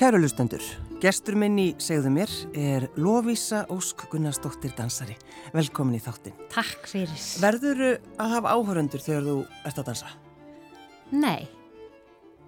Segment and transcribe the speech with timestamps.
[0.00, 0.62] Kæru lustendur,
[0.96, 5.12] gestur minn í segðu mér er Lofísa Ósk Gunnarsdóttir dansari.
[5.52, 6.38] Velkomin í þáttin.
[6.48, 7.18] Takk fyrir.
[7.42, 7.82] Verður
[8.16, 9.34] að hafa áhöröndur þegar þú
[9.68, 10.12] ert að dansa?
[11.12, 11.50] Nei,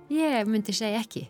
[0.08, 1.26] ég myndi segja ekki.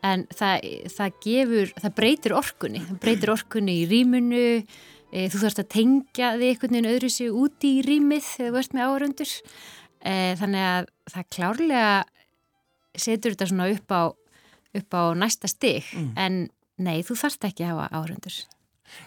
[0.00, 0.64] En það,
[0.94, 2.80] það gefur, það breytir orkunni.
[2.86, 4.46] Það breytir orkunni í rýmunu,
[5.12, 8.62] e, þú þarfst að tengja þig einhvern veginn öðru sig úti í rýmið þegar þú
[8.62, 9.36] ert með áhöröndur.
[10.00, 11.92] E, þannig að það klárlega
[12.96, 14.02] setur þetta svona upp á
[14.78, 16.12] upp á næsta stig mm.
[16.20, 16.40] en
[16.80, 18.40] nei, þú þarft ekki að hafa áhörundur.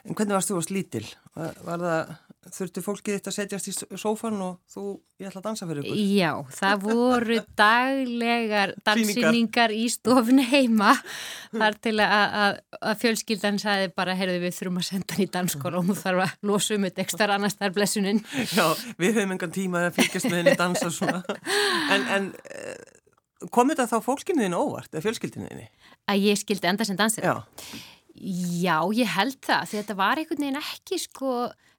[0.03, 1.05] En hvernig varst þú að slítil?
[1.33, 2.11] Var, var það,
[2.53, 4.83] þurftu fólkið þetta að setjast í sófan og þú,
[5.21, 6.01] ég ætla að dansa fyrir ykkur?
[6.13, 10.93] Já, það voru daglegar dansinningar í stofinu heima
[11.51, 15.29] þar til að, að, að fjölskyldan sagði bara, heyrðu við þurfum að senda hann í
[15.37, 18.23] danskóla og þú þarf að losa um eitt ekstra annars þar blessunin.
[18.53, 18.65] Já,
[19.01, 21.23] við höfum engan tíma að fylgjast með henni dansa svona.
[21.93, 22.27] En, en
[23.51, 25.67] kom þetta þá fólkinu þínu óvart, eða fjölskyldinu þínu?
[26.11, 27.25] Að ég skildi enda sem dansir?
[27.25, 27.43] Já.
[28.13, 31.33] Já, ég held það, því þetta var einhvern veginn ekki, sko,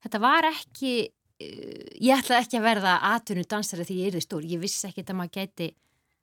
[0.05, 4.25] þetta var ekki, uh, ég ætlaði ekki að verða atvinnu dansari því ég er því
[4.27, 5.71] stór, ég vissi ekki að maður gæti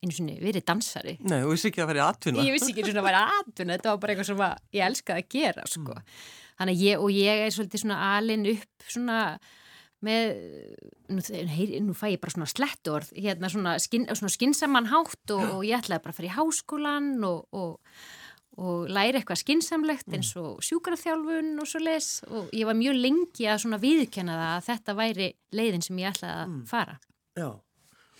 [0.02, 1.16] einu svonni verið dansari.
[1.22, 2.46] Nei, þú vissi ekki að verið atvinna.
[2.48, 4.46] Ég vissi ekki að verið atvinna, þetta var bara eitthvað sem
[4.78, 5.98] ég elskaði að gera, sko.
[5.98, 6.22] Mm.
[6.62, 9.20] Þannig ég, og ég er svolítið svona alin upp svona
[10.06, 10.32] með,
[11.12, 15.46] nú, heyr, nú fæ ég bara svona slettorð, hérna svona, skin, svona skinsamann hátt og,
[15.58, 17.98] og ég ætlaði bara að fara í háskólan og, og,
[18.62, 20.18] og læra eitthvað skinsamlegt mm.
[20.18, 24.56] eins og sjúkarþjálfun og svo les og ég var mjög lengi að svona viðkjöna það
[24.56, 26.64] að þetta væri leiðin sem ég ætlaði að mm.
[26.72, 26.98] fara.
[27.38, 27.50] Já.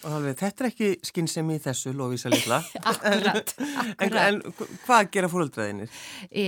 [0.08, 2.58] Alveg, þetta er ekki skinnsemi í þessu, Lóvísa Lilla.
[2.82, 3.52] akkurat,
[3.92, 4.00] akkurat.
[4.02, 6.00] En, en hvað gera fólkdraðinir?
[6.30, 6.46] E,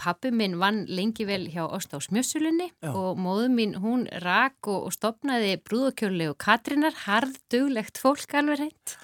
[0.00, 4.90] pappi minn vann lengi vel hjá Ósta á Smjössulunni og móðu mín, hún rak og,
[4.90, 8.94] og stopnaði brúðokjörlegu Katrinar, harðduglegt fólk alveg reynd.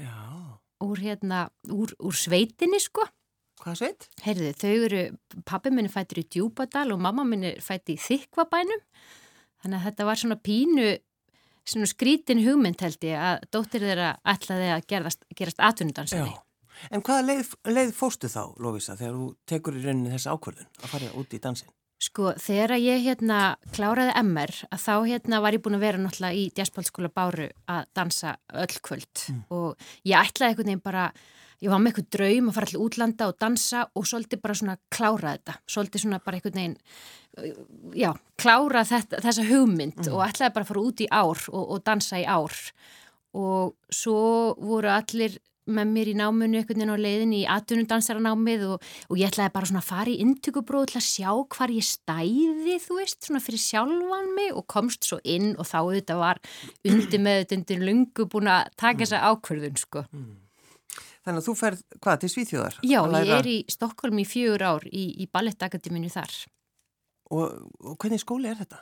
[0.00, 0.16] Já.
[0.84, 3.04] Úr hérna, úr, úr sveitinni sko.
[3.58, 4.06] Hvað sveit?
[4.22, 5.02] Heyrðu, þau eru,
[5.48, 8.84] pappi minn fættur í Djúbadal og mamma minn er fætt í Þykvabænum.
[9.58, 10.86] Þannig að þetta var svona pínu
[11.68, 16.36] svona skrítin hugmynd held ég að dóttir þeirra ætlaði að gerast, gerast atvinnudansari.
[16.94, 20.92] En hvaða leið, leið fóstu þá, Lófísa, þegar þú tekur í rauninni þessa ákvörðun að
[20.92, 21.72] fara út í dansin?
[21.98, 23.38] Sko, þegar ég hérna
[23.74, 27.88] kláraði MR, að þá hérna var ég búin að vera náttúrulega í Djaspálskóla Báru að
[27.98, 29.40] dansa öll kvöld mm.
[29.50, 31.08] og ég ætlaði einhvern veginn bara
[31.64, 34.76] ég var með eitthvað draum að fara allir útlanda og dansa og svolítið bara svona
[34.94, 36.78] klára þetta svolítið svona bara einhvern veginn
[37.98, 40.14] já, klára þetta, þessa hugmynd mm.
[40.14, 42.56] og ætlaði bara að fara út í ár og, og dansa í ár
[43.38, 44.22] og svo
[44.58, 45.38] voru allir
[45.68, 49.68] með mér í náminu einhvern veginn á leiðin í atvinnundansaranámið og, og ég ætlaði bara
[49.68, 53.62] svona að fara í intökubróð til að sjá hvar ég stæði þú veist, svona fyrir
[53.62, 56.40] sjálfan mig og komst svo inn og þá þetta var
[56.88, 59.04] undir með þetta undir lungu búin að taka mm.
[59.04, 60.36] þessa ákverðun sko mm.
[61.26, 62.78] Þannig að þú ferð, hvað, til Svíþjóðar?
[62.86, 66.36] Já, ég er í Stokkólm í fjögur ár í, í Ballettakademinu þar.
[67.28, 68.78] Og, og hvernig skóli er þetta?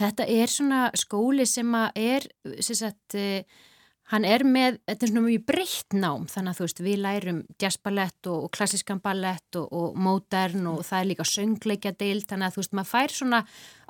[0.00, 2.24] Þetta er svona skóli sem er,
[2.64, 3.66] sem sagt, uh,
[4.14, 7.42] hann er með, þetta er svona mjög breytt nám, þannig að þú veist, við lærum
[7.60, 12.48] jazzballett og, og klassiskan ballett og, og modern og það er líka söngleikja deilt, þannig
[12.48, 13.42] að þú veist, maður fær svona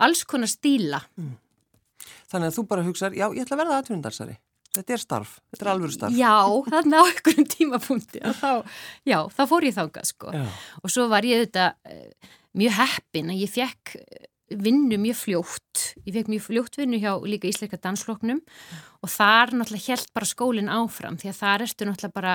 [0.09, 1.05] alls konar stíla.
[1.21, 1.33] Mm.
[2.33, 4.37] Þannig að þú bara hugsaður, já, ég ætla að verða aðtvindarsari.
[4.71, 6.15] Þetta er starf, þetta er alveg starf.
[6.15, 6.35] Já,
[6.71, 8.51] þarna á einhverjum tímapunkti þá,
[9.09, 10.45] já, þá fór ég þángað sko já.
[10.78, 12.28] og svo var ég þetta uh,
[12.61, 17.13] mjög heppin að ég fekk eh, vinnu mjög fljótt, ég fekk mjög fljótt vinnu hjá
[17.23, 18.41] líka ísleika dansfloknum
[19.01, 22.35] og þar náttúrulega held bara skólinn áfram því að þar ertu náttúrulega bara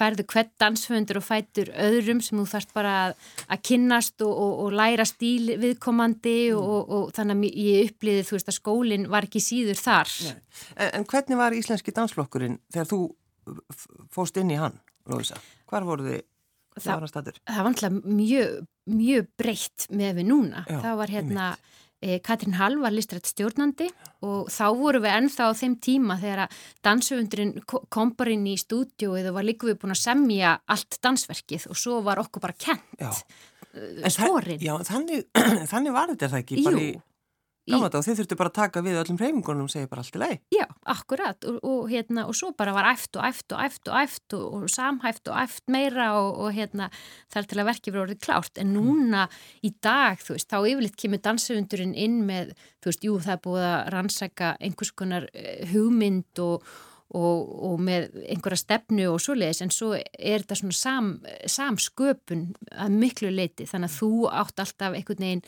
[0.00, 4.74] færðu hvert dansföndur og fætur öðrum sem þú þarfst bara að, kynnast og, og, og
[4.80, 6.64] læra stíl viðkomandi mm.
[6.64, 10.16] og, og þannig að ég uppliði þú veist að skólinn var ekki síður þar.
[10.76, 13.02] En, en hvernig var íslenski dansflokkurinn þegar þú
[14.12, 15.38] fóst inn í hann, Róðisa?
[15.70, 16.26] Hvar voru þið?
[16.78, 17.08] Það,
[17.48, 20.64] það var alltaf mjög, mjög breytt með við núna.
[20.68, 21.48] Já, það var hérna,
[22.00, 23.90] e, Katrín Hall var listrætt stjórnandi
[24.26, 26.56] og þá voru við ennþá á þeim tíma þegar að
[26.86, 31.70] dansöfundurinn kom bara inn í stúdjóið og var líka við búin að semja allt dansverkið
[31.70, 32.90] og svo var okkur bara kent.
[33.00, 33.12] Já.
[34.10, 34.58] Svorin.
[34.62, 35.28] Já, þannig,
[35.72, 36.90] þannig var þetta það ekki bara í
[37.68, 40.20] Gáða, og þið þurftu bara að taka við öllum reyfingunum og segja bara allt í
[40.22, 40.32] lei.
[40.54, 43.98] Já, akkurat og, og, hérna, og svo bara var æft og æft og æft og
[44.00, 46.88] æft og, og samhæft og æft meira og hérna
[47.32, 48.60] þar til að verkið verið orðið klárt.
[48.62, 49.26] En núna
[49.66, 53.42] í dag, þú veist, þá yfirleitt kemur dansöfundurinn inn með, þú veist, jú það er
[53.46, 56.70] búið að rannsæka einhvers konar eh, hugmynd og
[57.10, 61.08] og með einhverja stefnu og svo leiðis en svo er þetta svona sam,
[61.42, 65.42] samsköpun að miklu leiti þannig að þú átt alltaf einhvern veginn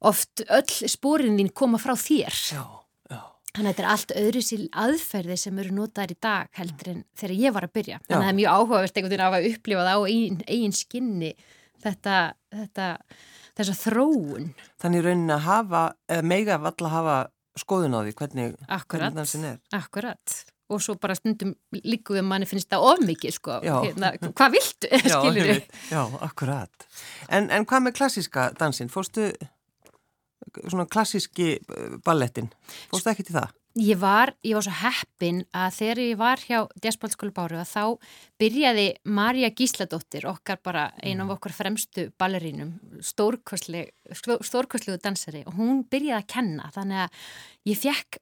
[0.00, 2.62] oft öll spórin þín koma frá þér já,
[3.10, 3.20] já.
[3.54, 7.04] Þannig að þetta er allt öðru síl aðferði sem eru notaðir í dag heldur en
[7.14, 8.00] þegar ég var að byrja.
[8.08, 10.74] Þannig að það er mjög áhugavert einhvern veginn af að upplifa það á eigin, eigin
[10.74, 11.30] skinni
[11.84, 12.16] þetta,
[12.54, 12.88] þetta,
[13.60, 14.48] þessa þróun.
[14.82, 15.84] Þannig raunin að hafa,
[16.26, 17.16] mega valla hafa
[17.62, 19.62] skoðun á því hvernig, Akkurat, hvernig er.
[19.78, 20.40] akkurat.
[20.72, 21.50] Og svo bara stundum
[21.84, 23.58] líku við manni finnst það ofmikið sko.
[23.62, 25.74] Hérna, hvað viltu, skilur einmitt.
[25.92, 26.86] Já, akkurat.
[27.28, 28.88] En, en hvað með klassíska dansin?
[28.90, 29.28] Fórstu
[30.68, 32.50] svona klassíski eh, ballettin?
[32.92, 33.52] Fórstu ekki til það?
[33.74, 38.12] Ég var, ég var svo heppin að þegar ég var hjá Djaspaldskóla Báru að þá
[38.38, 42.76] byrjaði Marja Gísladóttir, okkar bara einu af okkar fremstu ballerínum,
[44.12, 47.24] stórkostlegu dansari og hún byrjaði að kenna þannig að
[47.70, 48.18] ég fekk,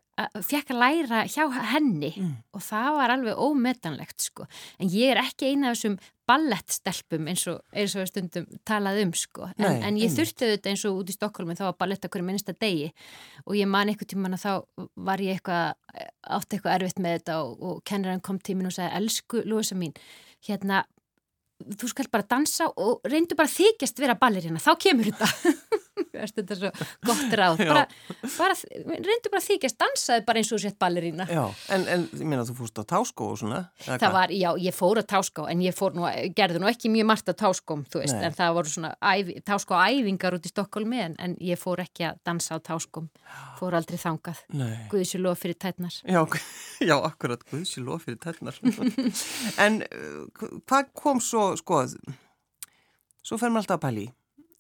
[0.47, 2.35] fekk að læra hjá henni Mm.
[2.55, 4.47] og það var alveg ómetanlegt sko.
[4.79, 5.97] En ég er ekki eina af þessum
[6.29, 9.49] ballettstelpum eins og, eins og stundum talað um sko.
[9.57, 12.23] En, Nei, en ég þurfti þetta eins og út í Stokkólmi þá var ballett okkur
[12.27, 12.93] minnsta degi
[13.47, 15.75] og ég man eitthvað tíman að þá var ég eitthvað,
[16.39, 19.97] átti eitthvað erfitt með þetta og, og kennarinn kom tímin og sagði elsku Lúisa mín,
[20.47, 20.85] hérna
[21.79, 25.29] þú skal bara dansa og reyndu bara þykjast vera ballerina, þá kemur þetta
[26.13, 26.73] þetta er svo
[27.09, 27.63] gott ráð?
[27.63, 27.85] Bara,
[28.37, 28.57] bara,
[28.93, 31.45] reyndu bara þykjast dansaði bara eins og sett ballerina Já,
[31.75, 33.63] en, en ég meina þú fórst á táskó og svona?
[33.87, 36.07] Það var, já, ég fór á táskó en ég nú,
[36.37, 40.47] gerði nú ekki mjög margt á táskóm, veist, en það voru svona æfi, táskóæfingar út
[40.49, 43.09] í Stokkólmi en, en ég fór ekki að dansa á táskóm.
[43.59, 44.43] Fór aldrei þangað,
[44.93, 46.23] guðis lof fyrir tætnar Já,
[46.91, 48.59] já, akkurat, guðs í lof fyrir tætnar.
[49.65, 51.85] en uh, hvað kom svo, sko,
[53.23, 54.07] svo fer maður alltaf að pæli,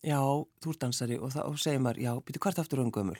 [0.02, 0.18] já,
[0.62, 3.18] þú ert dansari og þá segir maður, já, býtu hvert aftur um gömul?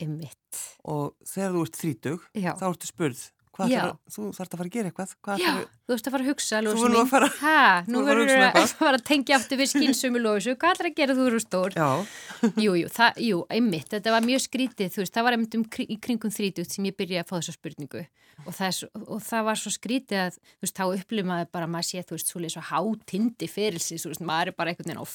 [0.00, 2.54] Ymmit, og þegar þú ert þrítug, já.
[2.56, 3.18] þá ertu spurð,
[3.52, 6.14] hvað þarf, þú þarf að fara að gera eitthvað, hvað Já, þarf, þú veist að
[6.14, 9.00] fara að hugsa Þú verður að fara- ha, þú nú verður að um að fara
[9.00, 11.76] að tengja aftur við skynsömu Lósu hvað ætlar að gera þú eru stór?
[11.76, 11.88] Já,
[12.64, 15.66] jú, jú, það, jú, einmitt, þetta var mjög skrítið þú veist, það var einmitt um,
[15.76, 18.06] kri- í kringum þrítugt sem ég byrjaði að fá þessa spurningu.
[18.48, 21.72] Og það, er og það var svo skrítið að þú veist, þá upplifaði bara að
[21.74, 24.88] maður sé þú veist, svo leið svo hátindi ferilsins þú veist, maður er bara einhvern
[24.94, 25.08] veginn á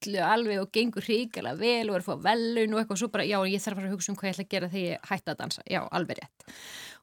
[0.00, 3.10] fullu alveg og gengur hríkala vel og er að fá velun og eitthvað og svo
[3.12, 5.10] bara, já, ég þarf að að hugsa um hvað ég ætla að gera þegar ég
[5.10, 6.48] hætti að dansa, já, alveg rétt.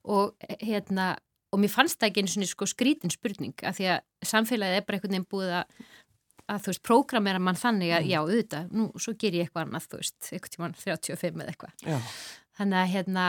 [0.08, 1.08] Og hérna
[1.54, 4.86] og mér fannst það ekki einu svona sko skrítin spurning af því að samfélagið er
[4.88, 5.80] bara einhvern veginn búið að
[6.48, 9.88] að þú veist, prógramera mann þannig að já, auðvitað, nú, svo ger ég eitthvað annað,
[9.92, 11.74] þú veist, eitthvað tímann 35 eða eitthvað.
[12.58, 13.26] Þannig að hérna,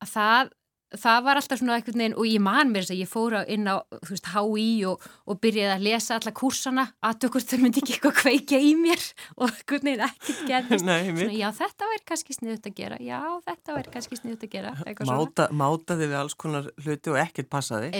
[0.00, 0.52] að það,
[1.00, 3.68] það var alltaf svona einhvern veginn og ég man mér þess að ég fóra inn
[3.70, 7.82] á, þú veist, HÍ og, og byrjaði að lesa alla kursana, að okkur þau myndi
[7.82, 9.06] ekki eitthvað kveikja í mér
[9.38, 10.86] og einhvern veginn ekkert gerðist.
[10.88, 14.54] nei, Svona, já, þetta væri kannski sniðut að gera, já, þetta væri kannski sniðut að
[14.56, 17.92] gera, eitthvað máta, mátaði við alls konar hluti og ekkert passaði,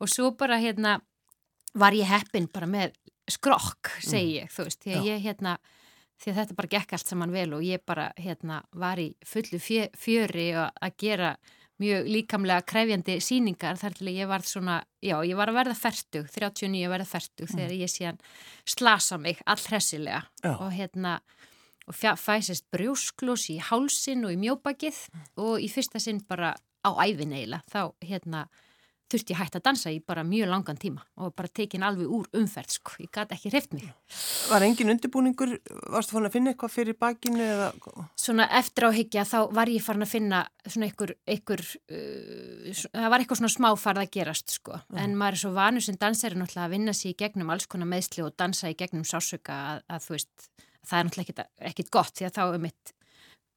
[0.00, 0.98] og svo bara hérna
[1.78, 2.96] var ég heppin bara með
[3.30, 4.98] skrokk segi ég, þú veist, Já.
[5.06, 5.58] ég hérna
[6.20, 9.88] því þetta bara gekk allt saman vel og ég bara hérna var í fullu fjö,
[9.96, 11.34] fjöri að gera
[11.80, 16.26] mjög líkamlega krefjandi síningar þar til ég var svona, já, ég var að verða færtug,
[16.28, 18.20] 39 að verða færtug þegar ég síðan
[18.68, 20.26] slasa mig allhressilega
[20.58, 21.20] og hérna
[21.90, 24.98] og fæsist brjósklós í hálsin og í mjóbakið
[25.40, 26.52] og í fyrsta sinn bara
[26.86, 27.64] á ævin eiginlega.
[27.66, 28.44] Þá hérna
[29.10, 32.28] þurfti ég hægt að dansa í bara mjög langan tíma og bara tekin alveg úr
[32.40, 33.88] umferð sko, ég gæti ekki hreift mig.
[34.50, 35.56] var engin undirbúningur,
[35.92, 37.70] varstu fann að finna eitthvað fyrir bakinu eða,
[38.20, 43.24] Svona eftir áhyggja þá var ég farin að finna svona einhver, einhver uh, það var
[43.24, 46.76] eitthvað svona smáfarð að gerast sko, en maður er svo vanur sem dansari náttúrulega að
[46.76, 50.16] vinna sér í gegnum alls konar meðsli og dansa í gegnum sásöka að, að þú
[50.16, 50.48] veist,
[50.86, 52.94] það er náttúrulega ekkit, gott því að þá um mitt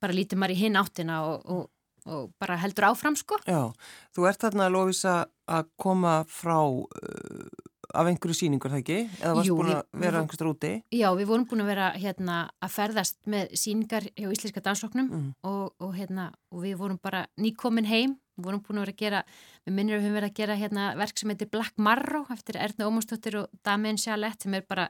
[0.04, 3.40] bara lítur maður í hinn áttina og, og, og bara heldur áfram sko.
[3.48, 3.72] já,
[4.16, 5.16] þú ert þarna að lofisa
[5.48, 7.48] að koma frá uh,
[7.94, 8.98] af einhverju síningur, það ekki?
[9.22, 10.72] Eða varst Jú, búin að vera við- einhverstað úti?
[10.98, 15.28] Já, við vorum búin að vera hérna að ferðast með síningar hjá Íslenska dansflokknum Mm.
[15.44, 19.04] og, og, hérna, og við vorum bara nýkomin heim, við vorum búin að vera að
[19.04, 19.24] gera,
[19.68, 22.58] við minnir að við höfum verið að gera hérna verk sem heitir Black Marrow eftir
[22.58, 24.88] Erna Ómarsdóttir og Damien Sjalett sem er bara,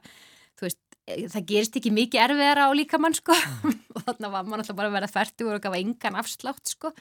[0.55, 3.35] þú veist, það gerist ekki mikið erfiðara á líkamann sko
[3.93, 6.93] og þarna var maður alltaf bara að vera færtugur og gafa engan afslátt sko,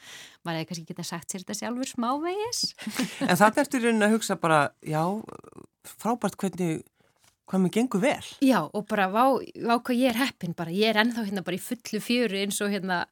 [0.42, 2.62] maður hefði kannski getað sagt sér þetta sjálfur smávegis.
[3.30, 5.02] En það ertu í rauninni að hugsa bara, já,
[6.02, 6.82] frábært hvernig,
[7.50, 8.26] hvað mér gengur vel.
[8.44, 11.58] Já, og bara vá, vá hvað ég er heppin bara, ég er ennþá hérna bara
[11.58, 13.02] í fullu fjöru eins og hérna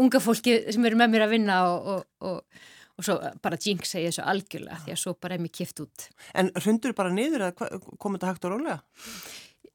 [0.00, 2.62] unga fólki sem eru með mér að vinna og, og, og,
[2.98, 6.08] og svo bara jinx segi þessu algjörlega því að svo bara er mér kift út
[6.38, 8.78] En hrundur bara niður eða hva- kom þetta hægt og rólega?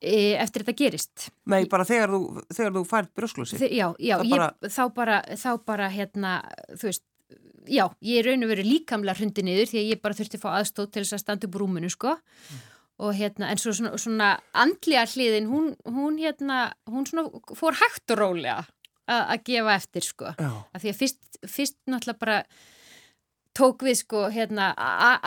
[0.04, 1.30] E, eftir þetta gerist.
[1.50, 3.60] Nei, bara þegar þú, þegar þú fært brjósklósi.
[3.62, 6.34] Þe, já, já, Það ég, bara- þá bara, þá bara hérna,
[6.76, 7.04] þú veist,
[7.72, 10.44] já, ég er raun og veru líkamlega hrundi niður því að ég bara þurfti að
[10.46, 12.18] fá aðstóð til þess að standa upp rúminu, sko.
[13.04, 17.26] Og hérna, en svo svona, svona andlega hliðin, hún, hún hérna, hún svona
[17.58, 18.62] fór hægt og rólega.
[19.10, 20.30] að gefa eftir sko.
[20.40, 20.52] Já.
[20.74, 22.38] Af því að fyrst, fyrst náttúrulega bara
[23.54, 24.72] tók við sko hérna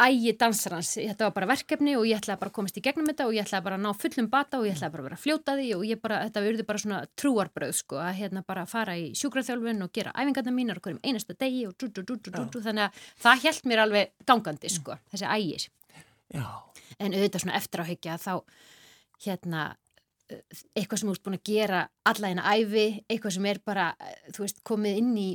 [0.03, 3.27] ægi dansarans, þetta var bara verkefni og ég ætlaði bara að komast í gegnum þetta
[3.29, 5.23] og ég ætlaði bara að ná fullum bata og ég ætlaði bara að vera að
[5.23, 8.97] fljóta því og ég bara, þetta verði bara svona trúarbröð sko að hérna bara fara
[8.99, 12.89] í sjúkraþjálfun og gera æfingarna mínar og hverjum einasta degi og dú, dú, dú, þannig
[12.89, 15.69] að það held mér alveg gangandi sko, þessi ægir.
[16.35, 16.47] Já.
[16.99, 18.33] En auðvitað svona eftir áhyggja þá
[19.23, 19.69] hérna
[20.27, 21.81] eitthvað sem þú ert búin að gera
[22.11, 23.87] alla eina æfi, eitthvað sem er bara
[24.35, 25.29] þú veist, komið inn í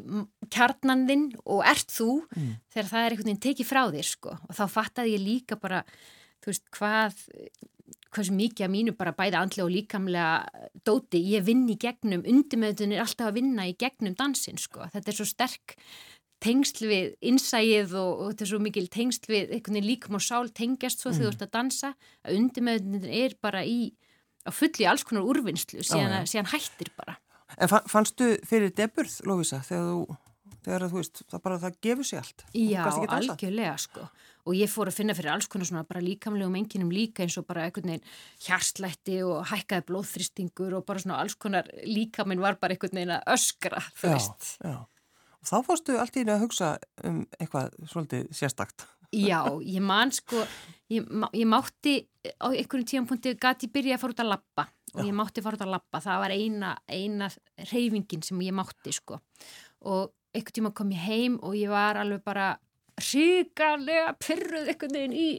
[0.52, 2.54] kjarnandinn og ert þú mm.
[2.74, 5.84] þegar það er einhvern veginn tekið frá þér sko og þá fattaði ég líka bara
[6.42, 7.22] þú veist, hvað
[8.28, 12.98] sem mikið að mínu bara bæða andlega og líkamlega dóti, ég vinn í gegnum undirmöðun
[12.98, 15.78] er alltaf að vinna í gegnum dansin sko, þetta er svo sterk
[16.42, 20.50] tengsl við innsæið og, og þetta er svo mikil tengsl við veginn líkum og sál
[20.50, 21.18] tengjast svo mm.
[21.18, 21.94] þegar þú ert að dansa
[22.26, 23.94] að undirmöðun er bara í
[24.48, 27.18] á fulli alls konar úrvinnslu síðan, Já, síðan hættir bara.
[27.60, 30.18] En fannstu fyrir deburð, Lófísa, þegar þú,
[30.66, 32.46] þegar þú veist, það bara, það gefur sér allt?
[32.56, 32.84] Já,
[33.18, 34.06] algjörlega sko.
[34.50, 37.46] Og ég fór að finna fyrir alls konar svona bara líkamlegum enginum líka eins og
[37.46, 38.08] bara einhvern veginn
[38.42, 43.36] hjarslætti og hækkaði blóðþristingur og bara svona alls konar líkaminn var bara einhvern veginn að
[43.36, 44.50] öskra, þú já, veist.
[44.66, 44.80] Já,
[45.38, 46.72] og þá fórstu allt í því að hugsa
[47.06, 48.88] um eitthvað svolítið sérstakt.
[49.12, 50.46] Já, ég man sko,
[50.92, 51.96] ég, ég mátti
[52.38, 55.64] á einhverjum tíampunkti gæti byrja að fara út að lappa og ég mátti fara út
[55.66, 57.30] að lappa, það var eina, eina
[57.72, 59.22] reyfingin sem ég mátti sko.
[59.88, 62.52] Og einhvern tíma kom ég heim og ég var alveg bara
[63.02, 65.30] ríkarlega pyrruð einhvern veginn í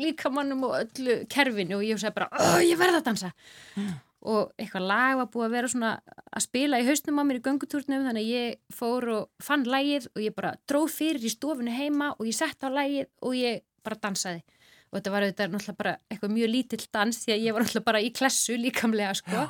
[0.00, 3.34] líkamannum og öllu kerfinu og ég sagði bara, ég verða að dansa.
[3.76, 3.92] Mm.
[4.22, 5.88] og eitthvað lag var búið að vera svona
[6.30, 10.06] að spila í hausnum á mér í göngutúrnum þannig að ég fór og fann lagið
[10.12, 13.64] og ég bara dróð fyrir í stofinu heima og ég sett á lagið og ég
[13.82, 14.44] bara dansaði
[14.92, 17.88] og þetta var auðvitað náttúrulega bara eitthvað mjög lítill dans því að ég var náttúrulega
[17.88, 19.44] bara í klessu líkamlega sko,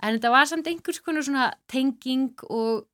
[0.00, 2.86] en þetta var samt einhvers konar svona tenging og,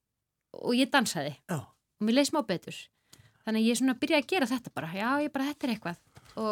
[0.58, 1.36] og ég dansaði.
[1.46, 1.62] Já.
[1.62, 2.80] og mér leiði smá betur.
[3.46, 4.90] Þannig að ég svona byrjaði að gera þetta bara.
[4.90, 6.00] Já, ég bara, þetta er eitthvað.
[6.34, 6.50] Og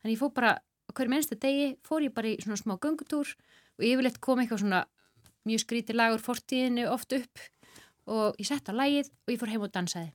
[0.00, 0.54] þannig ég fór bara,
[0.96, 4.80] hverjum einsta degi fór ég bara í svona smá göngutúr og yfirleitt kom eitthvað svona
[5.48, 7.44] mjög skríti lagur fortíðinu oft upp.
[8.08, 10.10] Og ég sett á lægið og ég fór heim og dansaði.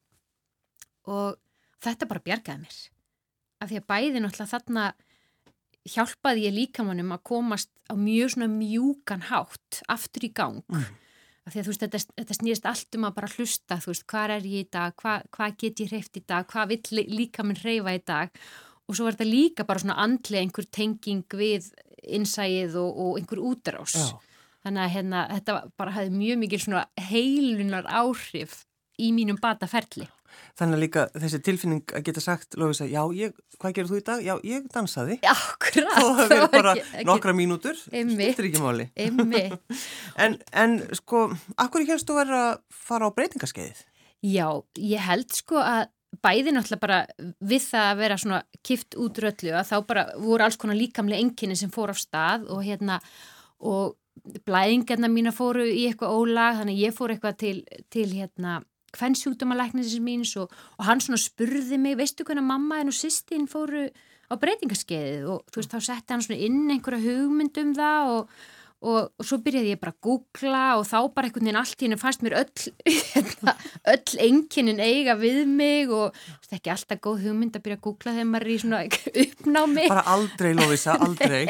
[1.14, 1.38] Og
[1.86, 2.82] þetta bara bjargaði mér
[3.66, 4.86] af því að bæði náttúrulega þarna
[5.86, 10.86] hjálpaði ég líkamannum að komast á mjög svona mjúkan hátt aftur í gang mm.
[11.46, 14.06] af því að þú veist þetta, þetta snýðist allt um að bara hlusta þú veist
[14.10, 17.62] hvað er ég í dag, hvað hva get ég hreift í dag, hvað vill líkaminn
[17.62, 18.34] hreifa í dag
[18.86, 21.70] og svo var þetta líka bara svona andlega einhver tenging við
[22.06, 24.18] innsæið og, og einhver útrás Já.
[24.66, 28.64] þannig að hérna, þetta bara hafði mjög mikil svona heilunar áhrif
[29.02, 30.10] í mínum bataferli
[30.60, 34.06] Þannig að líka þessi tilfinning að geta sagt, Lófisa, já, ég, hvað gerir þú í
[34.08, 34.22] dag?
[34.24, 35.18] Já, ég dansaði.
[35.32, 35.98] Akkurat.
[36.04, 38.88] Og það verður bara ekki, nokkra mínútur, skiltir ekki máli.
[40.26, 41.28] En, en sko,
[41.60, 43.84] akkur helst þú verður að fara á breytingaskeiðið?
[44.26, 44.48] Já,
[44.80, 45.90] ég held sko að
[46.24, 47.00] bæði náttúrulega bara
[47.44, 51.22] við það að vera svona kift út röllu að þá bara voru alls konar líkamlega
[51.22, 53.00] enginni sem fór á stað og hérna
[53.60, 53.96] og
[54.48, 57.58] blæðingarna mína fóru í eitthvað ólag þannig ég fór eitthvað til,
[57.92, 58.62] til hérna
[58.96, 63.88] kvennsjúkdómalæknisins míns og, og hann svona spurði mig, veistu hvernig mamma en og sýstin fóru
[64.32, 68.38] á breytingaskeiðið og þú veist, þá setti hann svona inn einhverja hugmynd um það og,
[68.86, 72.00] og, og svo byrjaði ég bara að googla og þá bara einhvern veginn allt hennu
[72.02, 72.64] fannst mér öll,
[73.12, 73.56] hérna,
[73.94, 77.86] öll enginin eiga við mig og þetta er ekki alltaf góð hugmynd að byrja að
[77.90, 78.82] googla þegar maður er í svona
[79.26, 79.86] uppnámi.
[79.94, 81.44] Bara aldrei, Lóvisa, aldrei.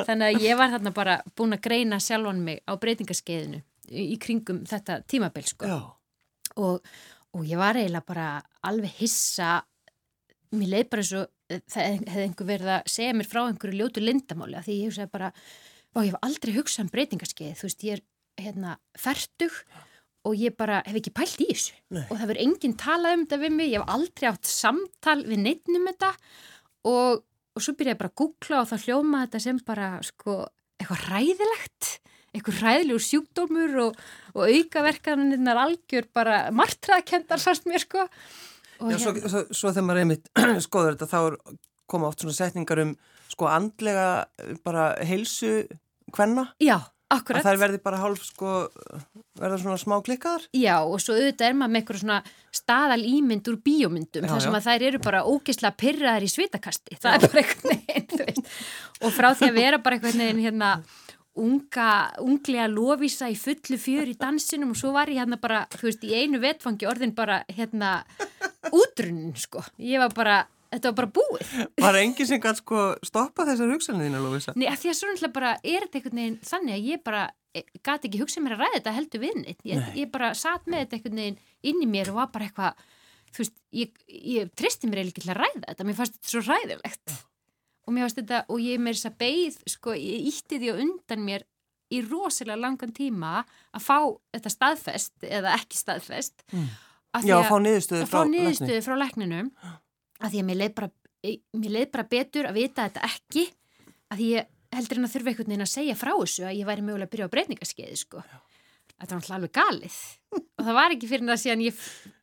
[0.00, 3.60] Þannig að ég var þarna bara búin að greina sjálfan mig á breytingaskeiðinu
[3.92, 5.68] í kringum þetta tímabil sko.
[5.68, 5.78] Já
[6.60, 6.84] og,
[7.34, 8.28] og ég var eiginlega bara
[8.66, 9.58] alveg hissa.
[10.54, 13.80] Mér leið bara eins og eh, það hefði einhver verið að segja mér frá einhverju
[13.80, 15.32] ljótu lindamáli því ég hugsaði bara
[15.94, 17.58] og ég hef aldrei hugsað um breytingarskeið.
[17.58, 18.04] Þú veist ég er
[18.44, 19.60] hérna færtug
[20.24, 21.76] og ég bara hef ekki pælt í þessu.
[21.94, 22.04] Nei.
[22.08, 25.42] og það verður enginn talað um þetta við mig ég hef aldrei átt samtal við
[25.44, 26.10] neittnum þetta.
[26.90, 30.38] Og, og svo byrja ég bara að googla og þá hljóma þetta sem bara sko
[30.80, 31.73] eitthvað ræðilegt
[32.34, 34.00] eitthvað ræðilegur sjúkdómur og,
[34.34, 38.08] og aukaverkanirnar algjör bara martraðkendar fannst mér sko.
[38.82, 39.04] Og Já, hérna...
[39.04, 40.32] svo, svo, svo þegar maður einmitt
[40.66, 41.54] skoður þetta þá
[41.90, 42.96] koma oft svona setningar um
[43.30, 44.08] sko andlega
[44.66, 45.64] bara heilsu
[46.14, 46.76] hvenna Já,
[47.12, 47.40] akkurat.
[47.40, 48.52] að það verði bara hálf sko
[49.38, 50.46] verða svona smá klikkaðar.
[50.54, 52.18] Já, og svo auðvitað er maður með eitthvað svona
[52.54, 56.98] staðal ímynd úr bíómyndum þar sem að þær eru bara ógeðslega pyrraðar í svitakasti.
[57.02, 57.16] Það já.
[57.16, 58.44] er bara eitthvað neginn
[59.04, 60.70] og frá því að vera bara eitthvað neginn hérna
[61.40, 61.90] unga,
[62.22, 66.04] unglega lofísa í fullu fjör í dansinum og svo var ég hérna bara, þú veist,
[66.06, 67.96] í einu vetfangi orðin bara hérna
[68.70, 69.64] útrunnin, sko.
[69.82, 70.42] Ég var bara
[70.74, 71.54] þetta var bara búið.
[71.84, 74.54] Var enginn sem gæti sko stoppa þessar hugsanir þínu, Lóvisa?
[74.58, 77.24] Nei, af því að svo náttúrulega bara er þetta einhvern veginn þannig að ég bara
[77.54, 79.60] gæti ekki hugsað mér að ræða þetta heldur við neitt.
[79.68, 81.38] Ég, ég bara satt með þetta einhvern veginn
[81.70, 82.88] inn í mér og var bara eitthvað,
[83.30, 84.02] þú veist, ég,
[84.34, 87.16] ég tristi mér eiginlega að ræða þetta, mér fannst þetta svo ræðilegt.
[87.84, 90.74] Og mér fannst þetta, og ég með þess að beigð, sko, ég ítti því á
[90.84, 91.44] undan mér
[91.92, 93.98] í rosalega langan tíma að fá
[94.34, 96.46] þetta staðfest eða ekki staðfest.
[96.52, 96.70] Mm.
[97.22, 98.24] Já, að fá niðurstöðu frá,
[98.88, 99.50] frá lækninum
[100.18, 100.88] að því að mér leið bara,
[101.54, 103.44] mér leið bara betur að vita þetta ekki
[104.10, 106.68] að því ég heldur en að þurfa einhvern veginn að segja frá þessu að ég
[106.68, 108.24] væri mögulega að byrja á breyningaskeiði sko.
[109.00, 109.96] Þetta var náttúrulega alveg galið
[110.34, 111.80] og það var ekki fyrir það síðan ég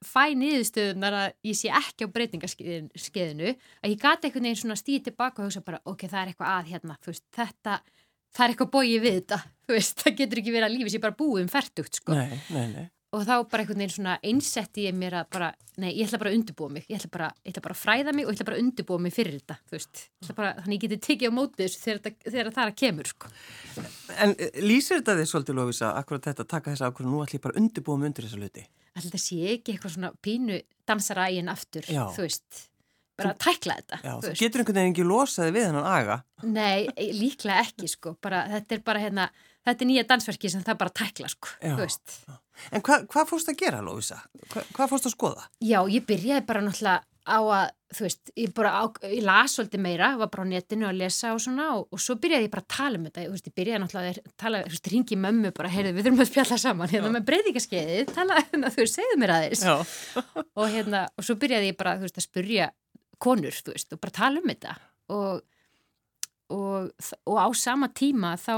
[0.08, 5.04] fæ niðurstöðunar að ég sé ekki á breytingaskeiðinu að ég gati einhvern veginn svona stíð
[5.10, 7.78] tilbaka og hugsa bara ok, það er eitthvað að hérna, veist, þetta,
[8.32, 9.42] það er eitthvað bóið við þetta,
[9.76, 12.18] veist, það getur ekki verið að lífi sér bara búið um færtugt sko.
[12.18, 15.50] Nei, nei, nei og þá bara einhvern veginn svona einsetti ég mér að bara,
[15.84, 16.86] nei, ég ætla bara að undirbúa mig.
[16.88, 19.04] Ég ætla bara, ég ætla bara að fræða mig og ég ætla bara að undirbúa
[19.04, 20.04] mig fyrir þetta, þú veist.
[20.38, 23.32] Bara, þannig ég geti tekið á mótið þessu þegar, þegar það er að kemur, sko.
[24.16, 27.40] En eh, lýsir þetta þið svolítið, Lófísa, akkurat þetta taka þess að akkurat nú ætla
[27.40, 31.52] ég bara að undirbúa mig undir þessu luti Alltaf sé ekki eitthvað svona pínu dansarægin
[31.52, 32.04] aftur, Já.
[32.12, 32.66] þú veist.
[33.20, 36.18] Bara að tækla þetta Já, þú getur einhvern veginn ekki losaði við hennan aga.
[36.48, 38.16] Nei, líklega ekki sko.
[38.24, 39.28] Bara, þetta er bara hérna,
[39.68, 42.18] þetta er nýja dansverki sem það bara tækla sko, þú veist
[42.70, 44.20] En hvað hva fórst að gera, Lóisa?
[44.52, 45.48] Hva, hvað fórst að skoða?
[45.66, 49.82] Já, ég byrjaði bara náttúrulega á að, þú veist, ég bara á, ég las svolítið
[49.84, 52.64] meira, var bara á netinu að lesa og svona og, og svo byrjaði ég bara
[52.66, 55.52] að tala um þetta, þú veist, ég byrjaði náttúrulega að tala, þú veist, ringi mömmu
[55.58, 57.16] bara, heyrðu, við þurfum að spjalla saman, hérna Já.
[57.16, 59.64] með breyðingaskeiðið, tala, hérna, þú veist, segðu mér aðeins
[60.60, 62.70] og hérna, og svo byrjaði ég bara, þú veist, að spurja
[63.22, 64.76] konur, þú veist, og bara tala um þetta
[65.14, 65.42] og,
[66.58, 68.56] og, og á sama tíma þá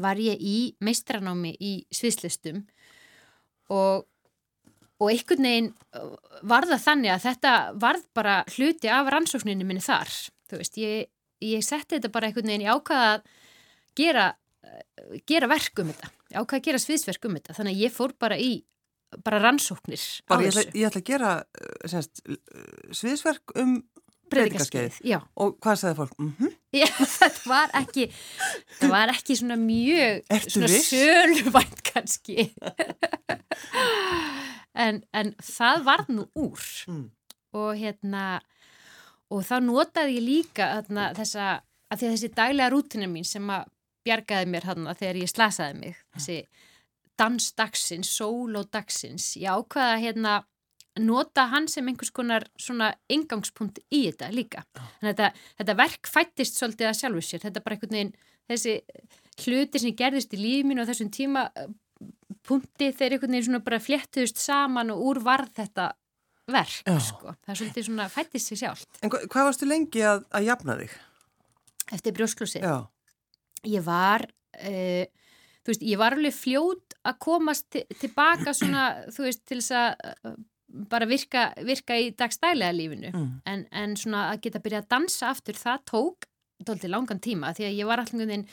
[0.00, 2.64] var ég í meistranámi í sviðslistum
[3.72, 4.04] og,
[4.98, 5.70] og einhvern veginn
[6.42, 7.54] var það þannig að þetta
[7.86, 10.10] varð bara hluti af rannsókninu minni þar,
[10.50, 11.08] þú veist, ég,
[11.44, 13.26] ég setti þetta bara einhvern veginn í ákvaða að
[13.98, 14.28] gera,
[15.30, 18.38] gera verk um þetta, ákvaða að gera sviðsverk um þetta, þannig að ég fór bara
[18.40, 18.54] í
[19.22, 22.38] bara rannsóknir bara ég ætla, ég ætla að gera eh, semst, eh,
[22.96, 23.76] sviðsverk um
[24.32, 24.98] breytingaskeið
[25.40, 26.14] og hvað sagði fólk?
[26.18, 26.54] Mm -hmm.
[26.80, 28.08] Já, þetta var ekki
[28.80, 32.48] það var ekki svona mjög Ertu svona söluvænt kannski.
[34.74, 36.64] En, en það var nú úr.
[36.90, 37.04] Mm.
[37.54, 38.24] og hérna
[39.30, 41.44] og þá notaði ég líka þarna, þessa,
[41.90, 43.68] að því að þessi daglega rútina mín sem að
[44.04, 46.38] bjargaði mér þarna þegar ég slasaði mig þessi
[47.20, 50.34] dansdagsins, sólódagsins ég ákvaða hérna
[51.00, 54.62] nota hann sem einhvers konar svona ingangspunkt í þetta líka.
[54.74, 58.14] Þannig að þetta, þetta verk fættist svolítið að sjálfu sér, þetta er bara einhvern veginn
[58.50, 58.76] þessi
[59.44, 61.72] hluti sem gerðist í lífinu og þessum tíma eh,
[62.44, 65.90] þeir einhvern veginn svona bara fléttuðust saman og úr varð þetta
[66.52, 67.32] verk sko.
[67.40, 68.88] það er svolítið svona fættist sér sjálft.
[69.00, 70.96] En hva, hvað varstu lengi að, að jafna þig?
[71.96, 72.66] Eftir brjósklúsið
[73.64, 75.04] Ég var uh,
[75.64, 80.36] þú veist, ég var alveg fljót að komast tilbaka svona, þú veist, til þess að
[80.90, 83.10] bara virka, virka í dagstælega lífinu.
[83.14, 83.32] Mm.
[83.50, 86.30] en, en svona að geta byrjað að dansa aftur það tók
[86.64, 88.48] doldið langan tíma því að ég var alltaf einhvern veginn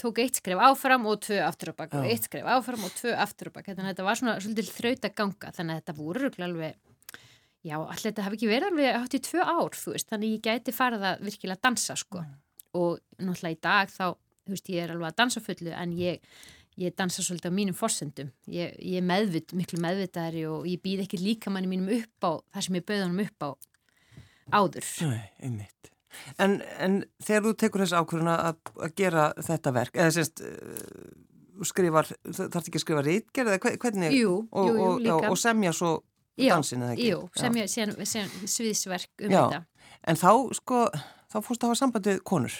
[0.00, 3.14] tók eitt skref áfram og tvö aftur og baka og eitt skref áfram og tvö
[3.16, 5.96] aftur og baka þannig að þetta var svona svolítið þraut að ganga þannig að þetta
[5.96, 6.76] voru alveg
[7.66, 10.76] já, allir þetta hafi ekki verið alveg hátt í tvö ár veist, þannig ég gæti
[10.76, 12.22] farið að virkilega dansa sko.
[12.22, 12.36] Mm.
[12.76, 14.06] og náttúrulega í dag þá,
[14.44, 16.36] þú veist, ég er alveg að dansa fullu en ég
[16.80, 21.06] ég dansa svolítið á mínum fórsendum ég, ég er meðvit, miklu meðvitaðari og ég býð
[21.06, 23.50] ekki líka manni mínum upp á það sem ég bauð honum upp á
[24.56, 24.88] áður.
[25.10, 25.66] Nei,
[26.40, 31.64] En, en þegar þú tekur þessu ákvörðuna að, að gera þetta verk eða sérst uh,
[31.66, 34.16] skrifar, þarf ekki að skrifa rítgerð eða hvernig?
[34.16, 35.92] Jú, og, jú, jú, og, og semja svo
[36.40, 37.10] dansin eða ekki?
[37.12, 39.40] Jú, semja sem, sem sviðsverk um Já.
[39.42, 39.90] þetta.
[40.06, 40.82] En þá sko,
[41.32, 42.56] þá fórst að hafa sambandið konur.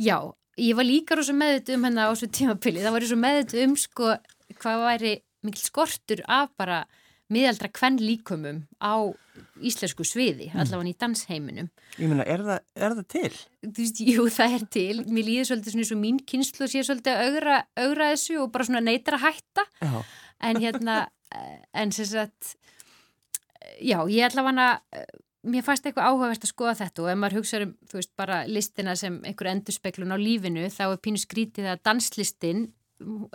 [0.00, 0.16] Já,
[0.60, 3.76] ég var líka rosa meðut um hennar á þessu tímapili, það var rosa meðut um
[3.80, 4.14] sko
[4.60, 5.12] hvað væri
[5.46, 6.84] mikil skortur af bara
[7.30, 9.08] miðaldra kvenn líkumum á
[9.62, 10.60] íslensku sviði, mm.
[10.62, 11.68] allavega í dansheiminum.
[12.00, 12.42] Ég meina, er,
[12.74, 13.30] er það til?
[13.62, 14.96] Þú veist, jú, það er til.
[15.06, 18.52] Mér líður svolítið svona eins og mín kynslu sé svolítið að augra, augra þessu og
[18.54, 19.66] bara svona neytra hætta.
[19.80, 19.94] Já.
[20.50, 20.96] En hérna,
[21.38, 22.54] eh, en sem sagt,
[23.78, 24.80] já, ég allavega
[25.42, 28.40] mér fannst eitthvað áhugavert að skoða þetta og ef maður hugsaður um, þú veist, bara
[28.48, 32.66] listina sem einhver endurspeglun á lífinu þá er pínu skrítið að danslistin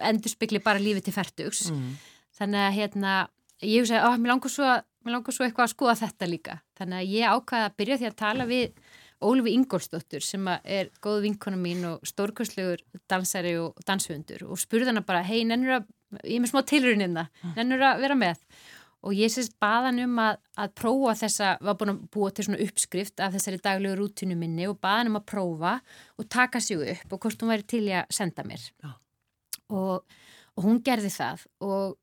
[0.10, 1.96] endurspegli bara lífi til færtugs mm.
[2.38, 3.16] þannig að hérna
[3.64, 4.76] ég hugsaði, ó, mér langar svo,
[5.34, 8.48] svo eitthvað að skoða þetta líka, þannig að ég ákvaði að byrja því að tala
[8.50, 8.94] við
[9.26, 15.06] Ólfi Ingolsdóttur sem er góð vinkona mín og stórkvæslegur dansari og dansvöndur og spurði hana
[15.08, 15.88] bara, hei, nennur að
[16.22, 17.54] ég er með smá tilrunina, mm.
[17.56, 18.44] nennur að vera með
[19.06, 22.62] og ég sést baðan um að, að prófa þessa, var búin að búa til svona
[22.66, 25.76] uppskrift af þessari daglegu rútinu minni og baðan um að prófa
[26.18, 28.66] og taka sig upp og hvort hún væri til að senda mér.
[29.70, 30.02] Og,
[30.56, 31.96] og hún gerði það og,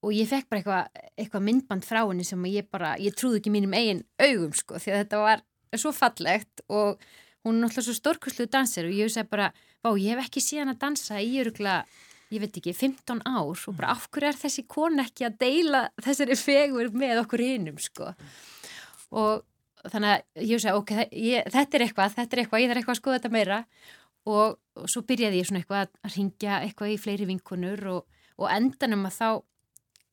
[0.00, 3.52] og ég fekk bara eitthvað eitthva myndband frá henni sem ég bara, ég trúði ekki
[3.52, 5.44] mínum eigin augum sko því að þetta var
[5.76, 7.00] svo fallegt og
[7.44, 9.50] hún er náttúrulega svo stórkustluð dansir og ég segi bara,
[9.84, 11.82] vá ég hef ekki síðan að dansa í örugla
[12.30, 15.84] ég veit ekki, 15 ár og bara af hverju er þessi kon ekki að deila
[15.98, 18.12] þessari fegur með okkur hinnum sko?
[19.10, 19.42] Og
[19.88, 22.96] þannig að ég sagði ok, ég, þetta er eitthvað, þetta er eitthvað, ég þarf eitthvað
[22.96, 23.60] að skoða þetta meira.
[24.28, 28.50] Og, og svo byrjaði ég svona eitthvað að ringja eitthvað í fleiri vinkunur og, og
[28.52, 29.28] endanum að þá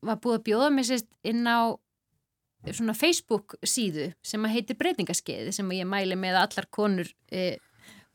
[0.07, 1.75] var búið að bjóða mér sérst inn á
[2.71, 7.57] svona Facebook síðu sem að heitir breytingaskeiði sem að ég mæli með allar konur e,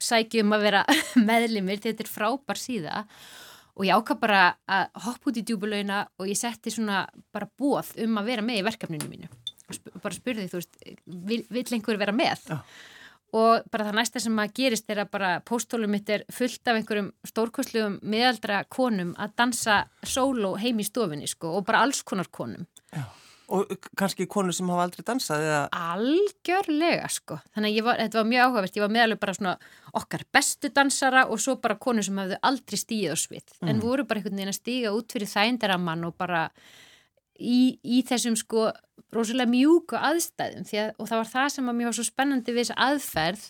[0.02, 0.82] sækjum að vera
[1.28, 3.04] meðlimir, þetta er frábær síða.
[3.04, 3.51] og
[3.88, 8.18] ég ákvað bara að hoppa út í djúbulauina og ég setti svona bara bóð um
[8.20, 9.30] að vera með í verkefninu mínu
[9.68, 12.44] og sp bara spurði þú veist, vil, vil einhver vera með?
[12.50, 12.58] Já.
[13.32, 16.76] Og bara það næsta sem að gerist er að bara póstólum mitt er fullt af
[16.76, 22.28] einhverjum stórkosluðum miðaldra konum að dansa solo heim í stofinni sko og bara alls konar
[22.28, 22.66] konum.
[22.92, 23.06] Já.
[23.52, 25.62] Og kannski konur sem hafa aldrei dansað eða?
[25.92, 27.36] Algjörlega sko.
[27.52, 28.78] Þannig að var, þetta var mjög áhugavert.
[28.78, 29.52] Ég var meðalveg bara svona
[30.00, 33.52] okkar bestu dansara og svo bara konur sem hafðu aldrei stíð á svið.
[33.60, 33.68] Mm.
[33.68, 36.46] En voru bara einhvern veginn að stíga út fyrir þægindaramann og bara
[37.36, 38.70] í, í þessum sko
[39.12, 40.66] rosalega mjúku aðstæðum.
[40.72, 43.46] Að, og það var það sem að mér var svo spennandi við þessa aðferð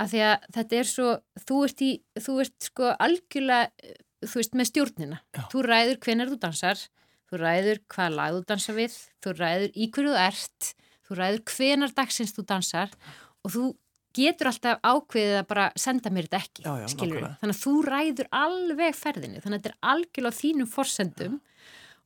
[0.00, 1.10] að því að þetta er svo,
[1.48, 3.92] þú ert, í, þú ert sko algjörlega,
[4.26, 5.20] þú veist, með stjórnina.
[5.36, 5.44] Já.
[5.52, 6.88] Þú ræður hvenar þú dansar
[7.30, 10.72] þú ræður hvað lag þú dansa við, þú ræður í hverju þú ert,
[11.06, 12.94] þú ræður hvenar dagsins þú dansar
[13.44, 13.64] og þú
[14.16, 17.34] getur alltaf ákveðið að bara senda mér þetta ekki, já, já, skilur við.
[17.42, 21.36] Þannig að þú ræður alveg ferðinu, þannig að þetta er algjörlega þínum forsendum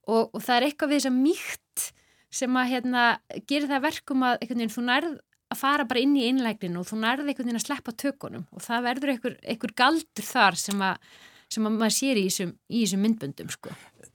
[0.05, 1.87] og, og það er eitthvað við þess að mýkt
[2.35, 3.05] sem að hérna,
[3.49, 5.15] gera það verkum að veginn, þú nærð
[5.55, 8.65] að fara bara inn í innlægninu og þú nærði einhvern veginn að sleppa tökunum og
[8.65, 11.11] það verður einhver galdur þar sem að,
[11.53, 13.75] sem að maður sér í þessum myndböndum sko.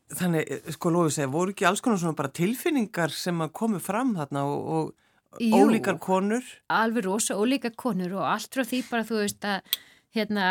[0.10, 3.82] Þannig, eh, sko Lófi segja, voru ekki alls konar svona bara tilfinningar sem að komu
[3.84, 6.46] fram þarna og, og Jú, ólíkar konur?
[6.74, 9.78] Alveg rosa ólíkar konur og allt frá því bara þú veist að
[10.18, 10.48] hérna,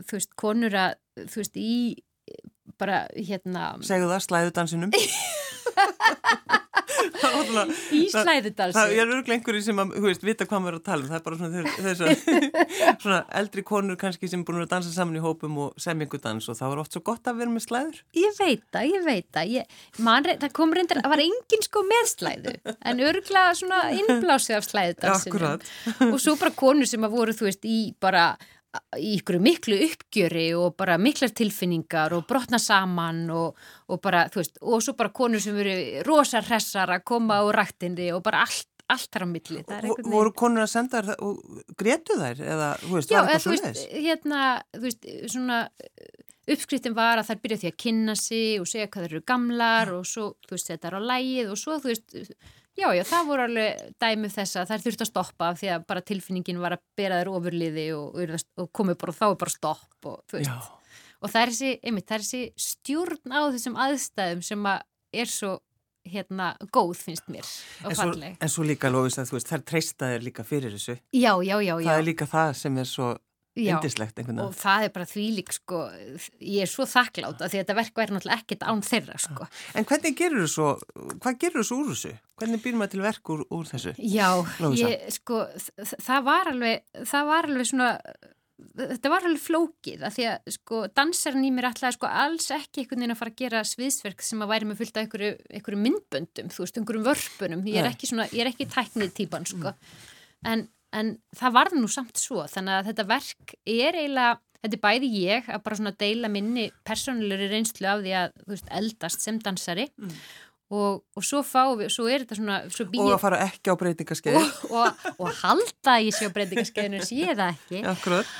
[0.00, 0.96] þú veist, konur að
[1.28, 1.74] þú veist, í
[2.80, 4.96] bara hérna Segðu það, slæðu dansinum
[7.92, 11.02] í slæðudalsi það er örglega einhverju sem að, veist, vita hvað maður er að tala
[11.02, 11.10] um.
[11.10, 12.00] Það er bara svona, þess,
[13.04, 16.48] svona eldri konur kannski sem búin að dansa saman í hópum og semja einhver dans
[16.52, 18.00] og þá er oft svo gott að vera með slæður.
[18.18, 19.52] Ég veit það, ég veit það.
[19.58, 19.76] Ég,
[20.08, 24.68] man, það kom reyndar, það var engin sko með slæðu en örglega svona innblásið af
[24.70, 28.32] slæðudalsinu og svo bara konur sem að voru þú veist í bara
[28.96, 33.58] í ykkur miklu uppgjöri og bara miklar tilfinningar og brotna saman og,
[33.92, 37.44] og bara, þú veist, og svo bara konur sem veru rosa hressar að koma á
[37.52, 39.64] rættinni og bara allt, allt þar á milli.
[40.08, 43.58] Voru konur að senda þær og gretu þær eða, þú veist, Já, var eitthvað svo
[43.58, 43.84] leiðis?
[43.84, 45.60] Já, hérna, þú veist, svona
[46.52, 49.94] uppskriftin var að þær byrja því að kynna sig og segja hvað þær eru gamlar
[49.98, 52.16] og svo, þú veist, þetta er á lægið og svo, þú veist,
[52.78, 55.82] Já, já, það voru alveg dæmið þess að þær þurfti að stoppa af því að
[55.90, 59.52] bara tilfinningin var að bera þær ofurliði og, og komið bara og þá er bara
[59.52, 60.48] stopp og þú veist.
[60.48, 61.02] Já.
[61.22, 64.80] Og það er þessi, einmitt, það er þessi stjórn á þessum aðstæðum sem að
[65.22, 65.52] er svo
[66.08, 67.46] hérna góð finnst mér
[67.86, 68.38] og falleg.
[68.42, 70.96] En svo líka lofist að þú veist, þær treysta þér líka fyrir þessu.
[71.14, 71.74] Já, já, já.
[71.76, 71.98] Það já.
[71.98, 73.12] er líka það sem er svo
[73.54, 74.48] indislegt einhvern veginn.
[74.48, 75.80] Og það er bara því lík sko,
[76.40, 79.48] ég er svo þakklátt að því að þetta verk væri náttúrulega ekkit án þeirra sko.
[79.76, 80.68] En hvernig gerur þú svo,
[81.20, 82.12] hvað gerur þú svo úr þessu?
[82.40, 83.94] Hvernig býr maður til verk úr, úr þessu?
[84.00, 84.28] Já,
[84.78, 85.42] ég, sko,
[85.92, 87.90] það var alveg, það var alveg svona,
[88.80, 92.82] þetta var alveg flókið að því að sko dansarinn í mér ætlaði sko alls ekki
[92.82, 95.82] einhvern veginn að fara að gera sviðsverk sem að væri með fullt af einhverju, einhverju
[95.84, 99.74] myndböndum, þú veist, einhverjum vörpunum, ég er ekki svona, ég er ekki tæknið típan sko,
[100.48, 104.84] en en það var nú samt svo þannig að þetta verk er eiginlega þetta er
[104.84, 109.38] bæði ég að bara svona deila minni persónulegri reynslu af því að veist, eldast sem
[109.42, 109.88] dansari.
[109.98, 110.16] Mm.
[110.72, 113.76] og, og svo fáum við, svo er þetta svona svo og að fara ekki á
[113.80, 114.38] breytingarskeið.
[114.38, 117.82] Og, og, og halda í sig á breytingarskeiðinu sé það ekki.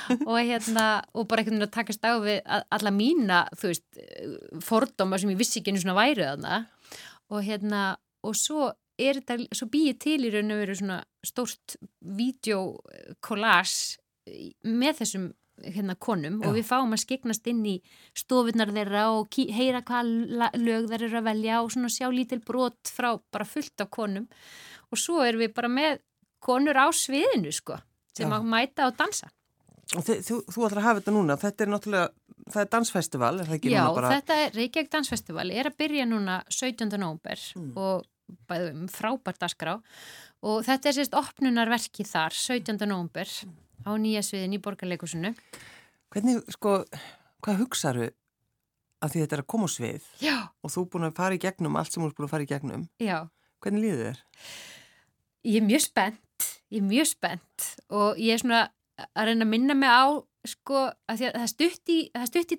[0.31, 4.01] Og hérna, og bara einhvern veginn að takast á við alla mína, þú veist
[4.65, 6.31] fordóma sem ég vissi ekki einu svona væru
[7.33, 7.83] og hérna,
[8.23, 11.77] og svo er þetta, svo býið til í raun og veru svona stórt
[12.19, 13.73] videokollage
[14.63, 15.31] með þessum
[15.63, 16.47] hérna konum Já.
[16.47, 17.75] og við fáum að skiknast inn í
[18.17, 20.05] stofunar þeirra og heyra hvað
[20.59, 24.25] lög þeir eru að velja og svona sjá lítil brot frá bara fullt af konum
[24.89, 26.01] og svo erum við bara með
[26.43, 27.77] konur á sviðinu sko
[28.17, 28.37] sem Já.
[28.37, 29.29] að mæta og dansa
[29.93, 33.33] Og þið, þú, þú ætlar að hafa þetta núna, þetta er náttúrulega, það er dansfestival,
[33.35, 34.09] er það ekki Já, núna bara?
[34.09, 36.95] Já, þetta er Reykjavík dansfestival, er að byrja núna 17.
[37.03, 37.67] nómber mm.
[37.83, 38.07] og
[38.49, 39.77] bæðum frábært askrá
[40.43, 42.77] og þetta er sérst opnunarverki þar 17.
[42.87, 43.29] november
[43.83, 45.33] á nýja sviðin í borgarleikusinu.
[46.13, 46.83] Hvernig, sko,
[47.43, 48.11] hvað hugsaðu
[49.03, 51.41] að því þetta er að koma á svið Já, og þú búin að fara í
[51.43, 53.17] gegnum allt sem þú er búin að fara í gegnum, já.
[53.63, 54.21] hvernig líður þér?
[55.43, 58.61] Ég er mjög spennt, ég er mjög spennt og ég er svona
[59.01, 60.05] að reyna að minna mig á
[60.43, 62.53] sko að því að það stutt í, það stutt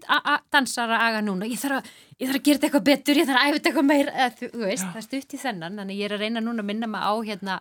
[0.55, 3.40] dansara aga núna, ég þarf, að, ég þarf að gera þetta eitthvað betur, ég þarf
[3.40, 4.92] að æfa þetta eitthvað meir, eða, þú, þú veist, Já.
[4.94, 7.59] það stutt í þennan, þannig ég er að reyna núna að minna mig á hérna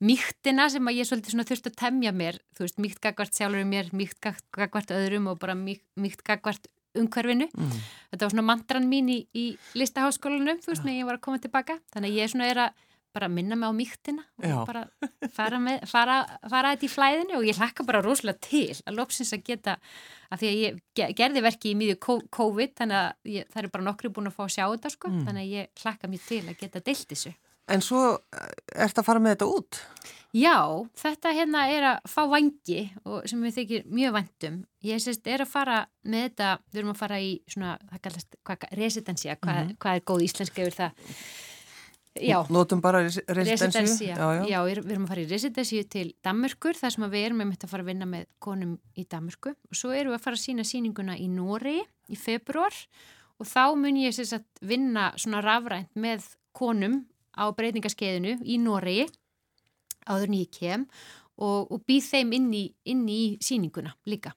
[0.00, 3.90] mýktina sem að ég svolítið þurft að temja mér, þú veist, mýkt gagvart sjálfur mér,
[3.96, 7.50] mýkt gagvart öðrum og bara mýkt gagvart umhverfinu.
[7.52, 7.74] Mm.
[8.10, 9.44] Þetta var svona mantran mín í, í
[9.78, 12.86] listaháskólanum, þú veist, með ég var að koma tilbaka, þannig ég er svona er að
[13.14, 14.56] bara minna mig á mýktina og Já.
[14.66, 14.84] bara
[15.34, 16.16] fara, með, fara,
[16.50, 19.76] fara þetta í flæðinu og ég hlakka bara rosalega til að lópsins að geta
[20.30, 21.98] að því að ég gerði verki í mýðu
[22.30, 25.10] COVID þannig að ég, það er bara nokkru búin að fá að sjá þetta sko,
[25.10, 25.22] mm.
[25.26, 27.34] þannig að ég hlakka mér til að geta deilt þessu.
[27.70, 28.00] En svo
[28.34, 28.48] eh,
[28.86, 29.80] ert að fara með þetta út?
[30.30, 30.58] Já,
[30.94, 34.58] þetta hérna er að fá vangi og sem við þykir mjög vandum.
[34.86, 38.36] Ég sést er að fara með þetta, við erum að fara í svona, það kallast,
[38.46, 39.78] hvað, residensia, hvað, mm -hmm.
[39.82, 41.16] hvað er góð íslenska yfir það?
[42.18, 42.42] Já.
[42.50, 44.08] Nótum bara residensi.
[44.10, 44.42] Já, já.
[44.48, 47.84] já, við erum að fara í residensi til Danmörkur þar sem við erum að fara
[47.84, 51.14] að vinna með konum í Danmörku og svo erum við að fara að sína síninguna
[51.14, 51.76] í Nóri
[52.10, 52.74] í februar
[53.38, 59.04] og þá mun ég að vinna svona rafrænt með konum á breytingaskeiðinu í Nóri
[60.10, 60.86] áður en ég kem
[61.38, 64.34] og, og býð þeim inn í, inn í síninguna líka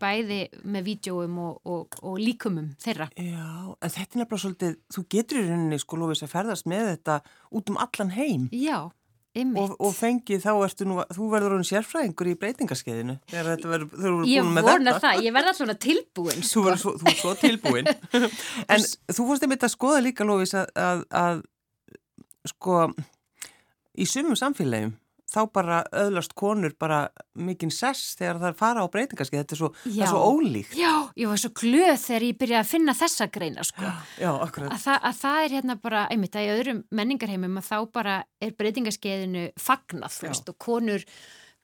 [0.00, 3.08] bæði með vídjóum og, og, og líkumum þeirra.
[3.16, 6.92] Já, en þetta er nefnilega svolítið, þú getur í rauninni sko lofis að ferðast með
[6.92, 7.18] þetta
[7.58, 8.46] út um allan heim.
[8.54, 8.78] Já,
[9.36, 9.62] ymmit.
[9.62, 13.90] Og, og fengið þá ertu nú, þú verður hún sérfræðingur í breytingaskeiðinu þegar þetta verður,
[13.94, 14.70] þú verður búin með þetta.
[14.70, 16.38] Ég vona það, ég verði alltaf tilbúin.
[16.40, 16.52] Sko.
[16.52, 17.90] Þú verður svo, þú svo tilbúin.
[18.72, 21.42] en þú fórst einmitt að skoða líka lofis að, að, að
[22.52, 22.84] sko
[23.96, 24.94] í sumum samfélagum
[25.36, 27.02] þá bara öðlast konur bara
[27.36, 30.76] mikinn sess þegar það er fara á breytingarski þetta er svo, er svo ólíkt.
[30.78, 33.94] Já, ég var svo glöð þegar ég byrjaði að finna þessa greina sko.
[34.22, 34.72] Já, akkurat.
[34.72, 38.20] Að, það, að það er hérna bara, einmitt að í öðrum menningarheimum að þá bara
[38.42, 41.04] er breytingarskiðinu fagnað, þú veist, og konur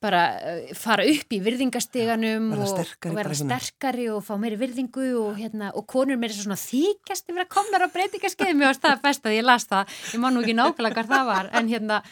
[0.02, 5.32] bara eh, fara upp í virðingasteganum og, og vera sterkari og fá meiri virðingu og,
[5.38, 9.26] hérna, og konur meiri svona þykjast yfir að komna á breytingaskeiðum, ég var stað best
[9.28, 12.02] að ég las það, ég má nú ekki nákvæmlega hvað það var en hérna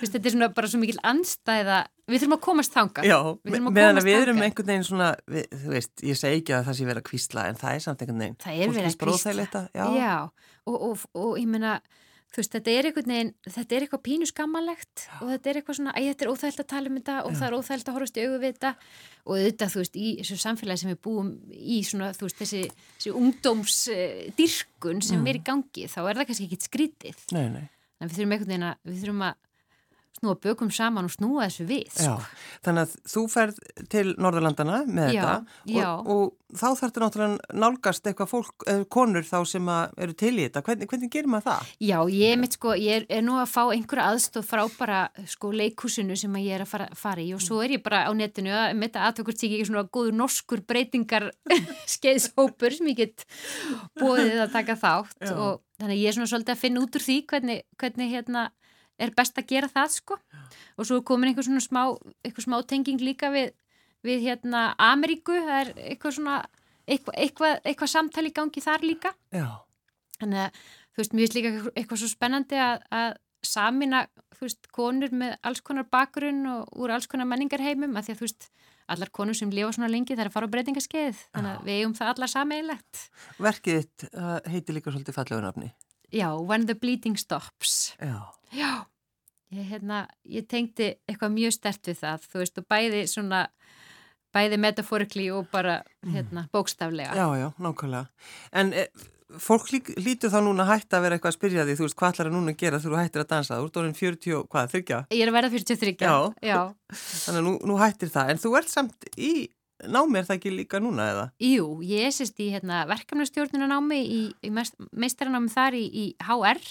[0.00, 1.76] Vist, þetta er svona bara svo mikil anstæða
[2.10, 5.92] við þurfum að komast þanga Já, meðan við erum einhvern veginn svona við, þú veist,
[6.04, 8.38] ég segi ekki að það sé verið að kvísla en það er samt einhvern veginn.
[8.42, 10.16] Það er verið að kvísla Já, Já.
[10.64, 11.76] Og, og, og ég meina
[12.34, 15.78] þú veist, þetta er einhvern veginn þetta er eitthvað pínu skammalegt og þetta er eitthvað
[15.78, 17.36] svona, æg, þetta er óþægilt að tala um þetta og Já.
[17.38, 18.72] það er óþægilt að horfast í auðu við þetta
[19.24, 22.62] og þetta, þú veist, í þessu samfélagi sem við búum í svona, þú veist, þessi,
[22.98, 25.30] þessi ungdómsdyrkun sem mm.
[25.30, 27.64] er í gangi, þá er það kannski ekki skrítið nei, nei.
[28.00, 29.40] en við þurfum einhvern veginn að við þurfum að
[30.24, 31.84] snúa bökum saman og snúa þessu við.
[31.92, 32.16] Sko.
[32.16, 33.60] Já, þannig að þú ferð
[33.92, 39.26] til Norðurlandana með já, þetta og, og þá þarf þetta náttúrulega nálgast eitthvað fólk, konur
[39.26, 40.62] þá sem eru til í þetta.
[40.66, 41.72] Hvernig, hvernig gerir maður það?
[41.84, 45.52] Já, ég, mitt, sko, ég er, er nú að fá einhverja aðstof frá bara sko,
[45.54, 48.54] leikúsinu sem ég er að fara, fara í og svo er ég bara á netinu
[48.54, 51.30] að með þetta aðtökurt sé ekki svona góður norskur breytingar
[51.96, 53.26] skeiðshópur sem ég get
[54.00, 55.34] bóðið að taka þátt já.
[55.34, 58.44] og þannig að ég er svona svolítið að finna út úr því hvernig, hvernig hérna
[58.98, 60.18] er best að gera það sko.
[60.78, 61.82] Og svo er komin einhver svona smá,
[62.42, 63.52] smá tenging líka við,
[64.06, 66.38] við hérna Ameríku, það er eitthvað svona
[66.84, 69.14] eitthvað, eitthvað, eitthvað samtali í gangi þar líka.
[69.34, 69.48] Já.
[70.20, 70.58] þannig að
[70.94, 74.04] þú veist, mér finnst líka eitthvað svo spennandi að, að samina,
[74.36, 78.20] þú veist, konur með alls konar bakgrunn og úr alls konar menningarheimum, að því að
[78.20, 78.48] þú veist
[78.94, 81.94] allar konur sem lifa svona lengi þær að fara á breytingaskeið þannig að við eigum
[81.96, 83.02] það allar sameigilegt
[83.40, 85.70] Verkið uh, heitir líka svolítið fallegunafni
[86.14, 88.86] Já, When the Bleeding Stops Já Já,
[89.50, 93.40] ég, hérna, ég tengdi eitthvað mjög stert við það, þú veist, og bæði svona,
[94.34, 96.12] bæði metaforikli og bara, mm.
[96.14, 97.16] hérna, bókstaflega.
[97.18, 98.30] Já, já, nákvæmlega.
[98.54, 98.86] En e,
[99.42, 102.14] fólk lí, lítur þá núna hægt að vera eitthvað að spyrja því, þú veist, hvað
[102.14, 103.58] ætlar að núna gera þú hættir að dansa?
[103.58, 105.02] Þú ert orðin 40, hvað, þryggja?
[105.10, 106.16] Ég er að verða 43, já.
[106.52, 106.60] já.
[107.26, 109.32] Þannig að nú, nú hættir það, en þú ert samt í
[109.82, 111.24] námi er það ekki líka núna eða?
[111.42, 116.62] Jú, ég sést í hérna, verkefnastjórnunanámi í, í meistaranámi þar í, í HR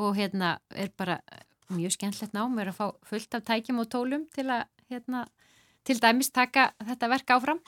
[0.00, 1.18] og hérna er bara
[1.74, 5.24] mjög skemmtlegt nám, er að fá fullt af tækjum og tólum til að hérna,
[5.86, 7.62] til dæmis taka þetta verk áfram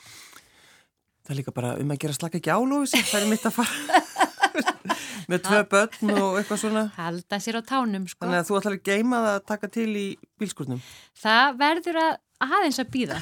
[1.27, 4.96] Það er líka bara um að gera slaka ekki álóðis það er mitt að fara
[5.31, 6.85] með tvö börn og eitthvað svona.
[6.99, 8.25] Halda sér á tánum, sko.
[8.27, 10.07] Þannig að þú ætlar að geima það að taka til í
[10.41, 10.87] bílskurnum.
[11.23, 13.19] Það verður að aðeins að býða.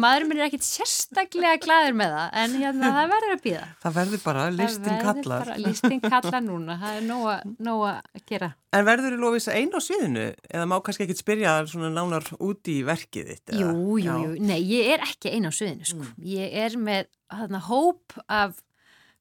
[0.00, 3.64] Maðurinn minn er ekkit sérstaklega glæður með það, en hérna það verður að býða.
[3.82, 5.50] Það verður bara listin kallar.
[5.60, 7.36] Listin kallar núna, það er nóga,
[7.68, 8.50] nóga að gera.
[8.74, 10.26] En verður þú lofis einn á sviðinu?
[10.48, 13.56] Eða má kannski ekkit spyrja svona nánar út í verkið þitt?
[13.60, 14.36] Jú, jú, jú.
[14.48, 16.00] Nei, ég er ekki einn á sviðinu, sko.
[16.00, 16.28] Mm.
[16.32, 18.56] Ég er með þarna hóp af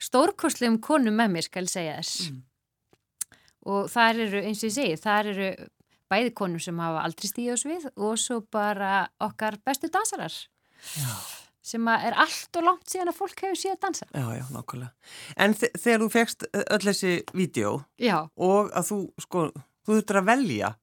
[0.04, 2.32] stórkostlegum konum með mér, skal segja þess.
[2.32, 2.42] Mm.
[3.74, 5.50] Og þar eru, eins og ég segi, þar eru
[6.14, 8.92] bæði konum sem hafa aldrei stíð á svið og svo bara
[9.24, 11.14] okkar bestu dansarar já.
[11.64, 14.08] sem er allt og langt síðan að fólk hefur síðan dansa.
[14.12, 14.92] Já, já, nákvæmlega.
[15.46, 17.76] En þegar þú fegst öll þessi vídeo
[18.36, 19.48] og að þú, sko,
[19.86, 20.74] þú þurftur að velja,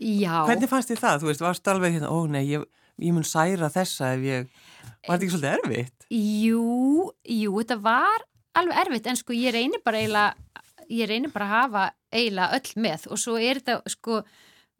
[0.00, 0.34] já.
[0.48, 1.22] hvernig fannst þið það?
[1.22, 2.66] Þú veist, varst alveg hérna, ó nei, ég,
[3.04, 4.50] ég mun særa þessa ef ég,
[5.06, 6.08] var þetta ekki svolítið erfitt?
[6.10, 6.64] Jú,
[7.36, 8.26] jú, þetta var
[8.58, 12.84] alveg erfitt en sko ég reynir bara eiginlega, ég reynir bara að hafa eiginlega öll
[12.86, 14.22] með og svo er þetta sko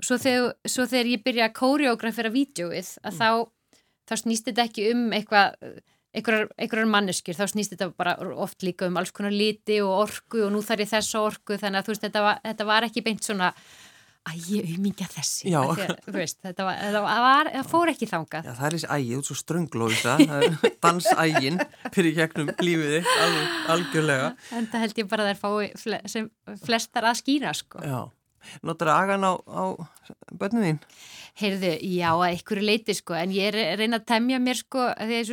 [0.00, 3.18] Svo þegar, svo þegar ég byrja að kóriógrafera vídjóið að mm.
[3.18, 5.59] þá, þá snýst þetta ekki um eitthvað,
[6.16, 10.54] einhverjar manneskir, þá snýst þetta bara oft líka um alls konar liti og orgu og
[10.54, 13.28] nú þarf ég þessa orgu þannig að þú veist þetta var, þetta var ekki beint
[13.28, 13.52] svona
[14.28, 18.46] að ég umingja þessi að, þú veist, þetta, var, þetta, var, fór ekki þangað.
[18.46, 20.16] Já, það er þessi ægi, þú er svo strönglóðisa,
[20.85, 21.61] dansægin
[21.94, 24.30] fyrir gegnum lífiði, alveg, algjörlega.
[24.59, 26.30] En það held ég bara að það er fái sem
[26.66, 27.85] flestar að skýra sko.
[27.85, 28.00] Já.
[28.64, 29.64] Notar agan á, á
[30.33, 30.78] börnum þín?
[31.40, 35.12] Heyrðu, já, að ykkur leiti sko, en ég er reyna að temja mér sko, að
[35.12, 35.33] því að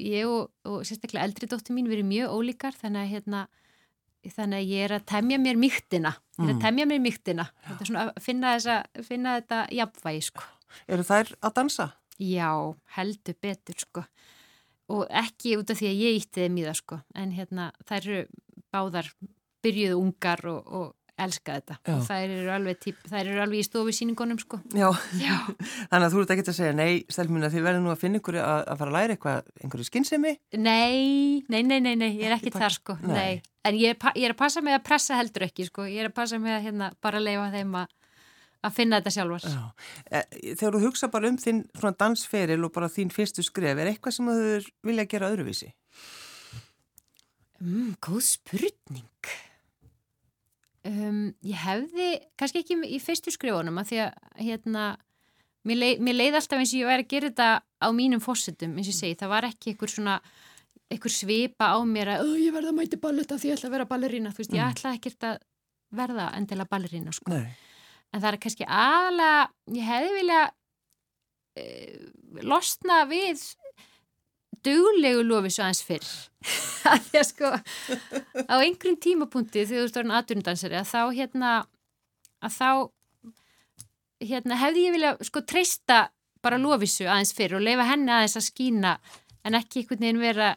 [0.00, 3.44] ég og, og sérstaklega eldri dóttir mín verið mjög ólíkar, þannig að hérna,
[4.28, 6.62] þannig að ég er að temja mér mýktina, ég er að mm.
[6.64, 7.00] temja mér
[8.04, 8.52] að finna,
[9.06, 10.46] finna þetta jafnvægi sko.
[10.86, 11.88] Eru þær að dansa?
[12.20, 12.52] Já,
[12.96, 14.04] heldur betur sko,
[14.92, 18.00] og ekki út af því að ég ítti þeim í það sko, en hérna þær
[18.00, 18.24] eru
[18.70, 19.12] báðar
[19.64, 20.92] byrjuðu ungar og, og
[21.24, 21.92] elska þetta Já.
[21.94, 24.60] og þær eru alveg, típ, þær eru alveg í stofisýningunum sko.
[24.76, 24.88] Já,
[25.20, 25.36] Já.
[25.90, 28.40] þannig að þú ert ekki að segja nei, stelmina þið verður nú að finna ykkur
[28.40, 32.36] að, að fara að læra eitthvað, einhverju skinnsemi Nei, nei, nei, nei, nei, ég er
[32.38, 33.14] ekki þar sko nei.
[33.14, 33.32] Nei.
[33.68, 36.10] en ég er, ég er að passa mig að pressa heldur ekki sko, ég er
[36.10, 37.96] að passa mig að hérna, bara leifa þeim að
[38.60, 39.46] að finna þetta sjálfars
[40.12, 40.22] e,
[40.58, 41.62] Þegar þú hugsa bara um þinn
[42.00, 45.70] dansferil og bara þín fyrstu skref er eitthvað sem þú vilja gera öðruvísi?
[47.60, 49.32] Mm, góð spurning
[50.88, 52.08] Um, ég hefði,
[52.40, 54.84] kannski ekki í fyrstu skrifunum að því að hérna,
[55.68, 58.78] mér, leið, mér leið alltaf eins og ég væri að gera þetta á mínum fósitum
[58.78, 60.14] eins og ég segi, það var ekki einhver svona
[60.90, 63.88] einhver svipa á mér að ég verða að mæti balletta því ég ætla að vera
[63.92, 64.58] ballerína þú veist, mm.
[64.58, 65.36] ég ætla ekkert að
[66.00, 67.36] verða endilega ballerína sko.
[67.36, 69.42] en það er kannski aðalega
[69.76, 70.40] ég hefði vilja
[71.60, 72.08] uh,
[72.54, 73.44] losna við
[74.66, 76.08] duglegu lofið svo aðeins fyrr.
[76.90, 81.50] Að því að sko á einhverjum tímapunkti þegar þú stórn aðdundansari að þá hérna
[82.40, 82.70] að þá
[84.30, 86.00] hérna hefði ég vilja sko treysta
[86.44, 88.94] bara lofisu aðeins fyrr og leifa henni aðeins að skína
[89.44, 90.50] en ekki einhvern veginn vera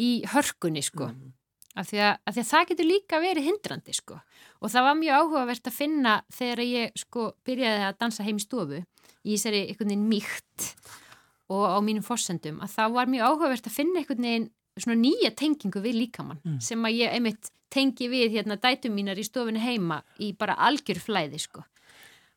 [0.00, 1.10] í hörkunni sko.
[1.10, 1.32] Mm.
[1.74, 4.18] af, því að, af því að það getur líka verið hindrandi sko.
[4.62, 8.44] Og það var mjög áhugavert að finna þegar ég sko byrjaði að dansa heim í
[8.44, 8.80] stofu
[9.24, 10.68] í þessari einhvern veginn mýkt
[11.52, 14.48] og á mínum fórsendum að það var mjög áhugavert að finna einhvern veginn
[14.80, 16.58] svona nýja tengingu við líkamann mm.
[16.64, 21.00] sem að ég einmitt tengi við hérna dætum mínar í stofinu heima í bara algjör
[21.02, 21.64] flæði sko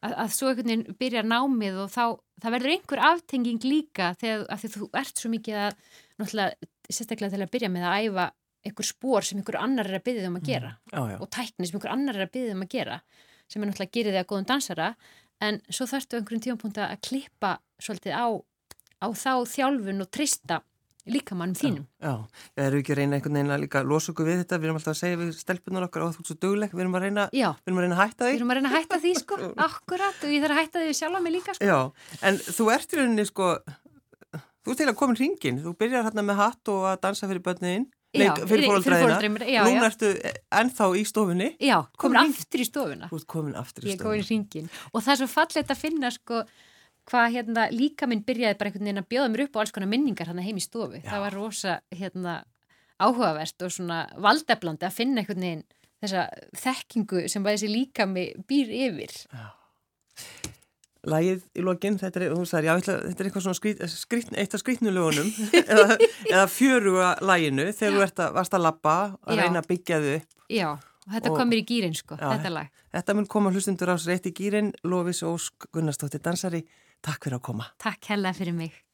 [0.06, 2.04] að, að svo einhvern veginn byrjar námið og þá
[2.44, 5.80] það verður einhver aftenging líka þegar því þú ert svo mikið að
[6.18, 8.28] náttúrulega sérstaklega til að byrja með að æfa
[8.68, 10.50] einhver spór sem einhver annar er að byrja um að mm.
[10.52, 11.08] gera mm.
[11.14, 11.18] já.
[11.22, 13.00] og tækni sem einhver annar er að byrja um að gera
[13.48, 14.92] sem er náttúrulega að gera þig að góðum dansara
[15.48, 18.28] en svo þarftu einhverjum tímapunkt að klippa svolítið á
[19.02, 20.62] á þá þjálfun og trista
[21.08, 21.86] líkamannum þínum.
[22.02, 24.60] Já, já, það eru ekki að reyna einhvern veginn að líka losa okkur við þetta,
[24.60, 26.98] við erum alltaf að segja við stelpunar okkar og þú ert svo dögleg, við erum
[26.98, 27.50] að reyna, já.
[27.62, 28.32] við erum að reyna að hætta því.
[28.32, 30.96] Við erum að reyna að hætta því sko, akkurat og ég þarf að hætta því
[31.00, 31.70] sjálf á mig líka sko.
[31.70, 31.80] Já,
[32.30, 33.52] en þú ert í rauninni sko,
[34.36, 37.32] þú ert til að koma í ringin, þú byrjar hérna með hatt og að dansa
[37.32, 39.20] fyrir börniðinn, fyrir fóröldræðina,
[39.68, 40.12] núna ertu
[40.60, 41.54] ennþá í stofunni.
[41.64, 43.12] Já, komin aftur í stofuna.
[47.08, 49.92] Hvað hérna líka minn byrjaði bara einhvern veginn að bjóða mér upp á alls konar
[49.92, 51.00] minningar hann heim í stofu.
[51.00, 51.08] Já.
[51.08, 52.34] Það var rosa hérna
[52.98, 55.64] áhugavert og svona valdeflandi að finna einhvern veginn
[56.04, 56.26] þessa
[56.58, 59.16] þekkingu sem bara þessi líka mig býr yfir.
[59.32, 59.48] Já.
[61.08, 65.30] Lægið í lokinn, þetta er, þetta er eitthvað svona skrít, skrít, eitt af skrítnulegunum
[65.62, 65.96] eða,
[66.26, 69.44] eða fjöruga læginu þegar þú ert að, varst að lappa að já.
[69.46, 70.34] reyna að byggja þau upp.
[70.52, 72.84] Já, og þetta og, komir í gýrin sko, já, þetta lag.
[72.98, 76.66] Þetta mun koma hlustundur ás rétt í gýrin, Lofis Ósk Gunnarsdóttir dansari
[77.06, 77.72] Takk fyrir að koma.
[77.82, 78.87] Takk hella fyrir mig.